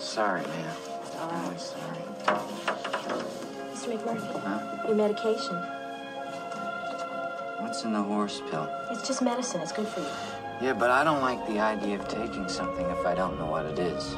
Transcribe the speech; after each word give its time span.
Sorry, 0.00 0.40
man. 0.40 0.76
All 1.20 1.28
Really 1.30 1.48
right. 1.50 1.60
sorry. 1.60 2.04
Mr. 3.74 3.98
McMurphy, 3.98 4.40
Huh? 4.42 4.86
your 4.88 4.96
medication. 4.96 5.56
What's 7.60 7.84
in 7.84 7.92
the 7.92 8.02
horse 8.02 8.40
pill? 8.50 8.66
It's 8.90 9.06
just 9.06 9.20
medicine. 9.22 9.60
It's 9.60 9.72
good 9.72 9.86
for 9.88 10.00
you. 10.00 10.06
Yeah, 10.62 10.72
but 10.72 10.90
I 10.90 11.04
don't 11.04 11.20
like 11.20 11.46
the 11.46 11.60
idea 11.60 11.96
of 11.96 12.08
taking 12.08 12.48
something 12.48 12.86
if 12.86 13.04
I 13.06 13.14
don't 13.14 13.38
know 13.38 13.46
what 13.46 13.66
it 13.66 13.78
is. 13.78 14.14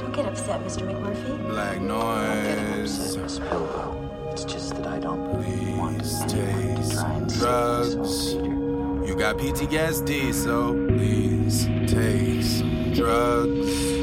Don't 0.00 0.12
get 0.14 0.26
upset, 0.26 0.60
Mr. 0.64 0.86
McMurphy. 0.88 1.48
Black 1.48 1.76
I'm 1.78 1.88
not 1.88 2.42
getting 2.44 2.82
upset, 2.82 3.22
Miss 3.22 3.38
Pilbow. 3.40 4.30
It's 4.32 4.44
just 4.44 4.76
that 4.76 4.86
I 4.86 4.98
don't 5.00 5.18
want 5.32 5.44
Please 5.44 5.62
anyone 5.62 5.98
to 5.98 6.94
try 6.94 7.12
and 7.12 7.30
save 7.32 7.44
us 7.44 8.34
drugs. 8.34 8.34
You 9.08 9.14
got 9.16 9.36
PTSD, 9.36 10.32
so 10.32 10.74
please 10.88 11.66
take 11.90 12.42
some 12.44 12.92
drugs. 12.94 14.01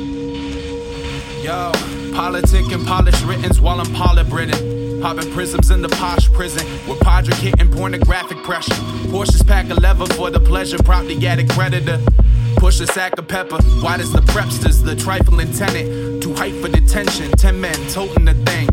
Yo, 1.50 1.72
politic 2.14 2.72
and 2.72 2.86
polished 2.86 3.26
writtens 3.26 3.60
while 3.60 3.80
I'm 3.80 3.88
polybridding. 3.88 5.02
Popping 5.02 5.32
prisms 5.34 5.72
in 5.72 5.82
the 5.82 5.90
posh 5.90 6.32
prison 6.32 6.64
with 6.88 7.00
Podrick 7.00 7.40
hitting 7.40 7.72
pornographic 7.72 8.38
pressure. 8.44 8.76
Porsches 9.10 9.48
pack 9.48 9.68
a 9.72 9.74
lever 9.74 10.06
for 10.14 10.30
the 10.30 10.40
pleasure, 10.40 10.78
prop 10.78 11.06
the 11.06 11.28
attic 11.28 11.50
creditor. 11.50 12.00
Push 12.58 12.82
a 12.82 12.86
sack 12.86 13.18
of 13.18 13.28
pepper. 13.28 13.58
Why 13.82 13.98
does 13.98 14.14
the 14.14 14.22
prepsters, 14.22 14.84
the 14.86 14.96
trifling 14.96 15.52
tenant, 15.54 16.22
too 16.22 16.36
hype 16.36 16.54
for 16.62 16.68
detention? 16.68 17.32
Ten 17.32 17.60
men 17.60 17.74
toting 17.90 18.26
the 18.26 18.36
thing, 18.46 18.70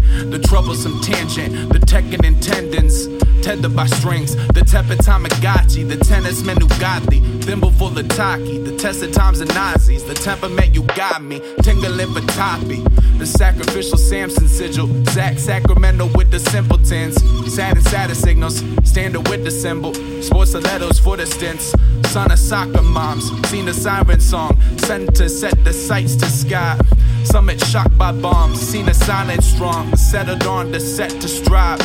troublesome 0.56 0.98
tangent, 1.02 1.70
the 1.70 1.78
Tekken 1.78 2.22
tendons, 2.40 3.08
tethered 3.44 3.76
by 3.76 3.84
strings. 3.84 4.34
The 4.54 4.62
tepid 4.64 5.00
Tamagotchi, 5.00 5.86
the 5.86 6.02
tennis 6.02 6.42
men 6.44 6.58
who 6.58 6.66
godly, 6.80 7.20
thimble 7.42 7.72
full 7.72 7.98
of 7.98 8.08
taki, 8.08 8.56
the 8.62 8.74
tested 8.78 9.12
times 9.12 9.40
and 9.40 9.52
Nazis, 9.54 10.02
the 10.04 10.14
temperament 10.14 10.74
you 10.74 10.82
got 10.96 11.22
me, 11.22 11.42
tingling 11.62 12.10
for 12.14 12.26
toppy. 12.32 12.80
The 13.18 13.26
sacrificial 13.26 13.98
Samson 13.98 14.48
sigil, 14.48 14.88
Zach 15.10 15.38
Sacramento 15.38 16.06
with 16.14 16.30
the 16.30 16.40
simpletons, 16.40 17.16
sad 17.54 17.76
and 17.76 17.86
sadder 17.88 18.14
signals, 18.14 18.64
standard 18.82 19.28
with 19.28 19.44
the 19.44 19.50
symbol, 19.50 19.92
sports 20.22 20.52
stilettos 20.52 20.98
for 20.98 21.18
the 21.18 21.26
stints. 21.26 21.74
Son 22.10 22.32
of 22.32 22.38
soccer 22.38 22.80
moms, 22.80 23.30
seen 23.50 23.66
the 23.66 23.74
siren 23.74 24.20
song, 24.20 24.58
sent 24.78 25.14
to 25.16 25.28
set 25.28 25.62
the 25.64 25.72
sights 25.74 26.16
to 26.16 26.24
sky. 26.24 26.80
Summit 27.26 27.60
shocked 27.60 27.98
by 27.98 28.12
bombs, 28.12 28.60
seen 28.60 28.88
a 28.88 28.94
silent 28.94 29.42
strong, 29.42 29.94
settled 29.96 30.46
on 30.46 30.70
the 30.70 30.78
set 30.78 31.10
to 31.20 31.26
strive. 31.26 31.80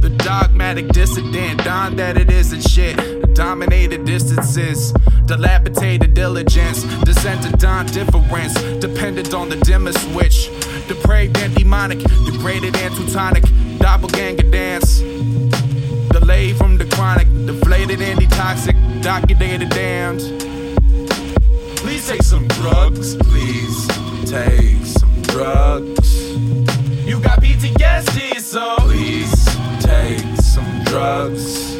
The 0.00 0.10
dogmatic 0.18 0.88
dissident, 0.88 1.62
don 1.62 1.94
that 1.96 2.16
it 2.16 2.30
isn't 2.30 2.62
shit. 2.62 2.96
Dominated 3.34 4.04
distances, 4.04 4.92
dilapidated 5.26 6.14
diligence, 6.14 6.82
descent 7.04 7.44
to 7.44 7.52
dawn 7.52 7.86
difference, 7.86 8.54
dependent 8.80 9.32
on 9.32 9.48
the 9.48 9.56
dimmer 9.56 9.92
switch. 9.92 10.50
Depraved 10.88 11.38
and 11.38 11.54
demonic, 11.54 12.00
degraded 12.24 12.76
and 12.76 12.94
Teutonic, 12.96 13.44
doppelganger 13.78 14.50
dance. 14.50 15.00
Delayed 16.10 16.56
from 16.56 16.78
the 16.78 16.84
chronic, 16.92 17.28
deflated 17.46 18.02
and 18.02 18.30
toxic, 18.32 18.76
documented 19.02 19.70
damned. 19.70 20.55
Take 24.26 24.84
some 24.84 25.22
drugs. 25.22 26.32
You 27.06 27.20
got 27.20 27.40
PTSD, 27.40 28.40
so 28.40 28.74
please 28.78 29.32
take 29.80 30.36
some 30.42 30.82
drugs. 30.84 31.76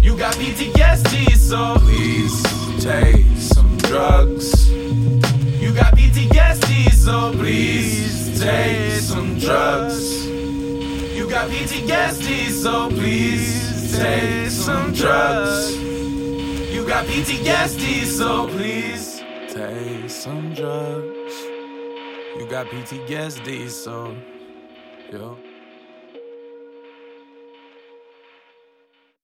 You 0.00 0.16
got 0.16 0.34
PTSD, 0.34 1.34
so 1.34 1.74
please 1.80 2.40
take 2.84 3.26
some 3.36 3.76
drugs. 3.78 4.70
You 4.70 5.74
got 5.74 5.92
PTSD, 5.96 6.92
so 6.92 7.32
please 7.32 8.40
take 8.40 9.00
some 9.00 9.36
drugs. 9.36 10.24
You 10.24 11.28
got 11.28 11.50
PTSD, 11.50 12.50
so 12.50 12.88
please 12.90 13.96
take 13.96 14.50
some 14.50 14.92
drugs. 14.92 15.76
You 15.76 16.86
got 16.86 17.06
PTSD, 17.06 18.04
so 18.04 18.46
please 18.46 19.24
take 19.48 20.08
some 20.08 20.54
drugs. 20.54 21.55
You 22.38 22.46
got 22.46 22.66
PTSD, 22.66 23.70
so 23.70 24.14
yo. 25.10 25.38